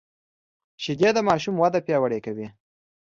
[0.83, 2.47] شیدې د ماشوم وده پیاوړې کوي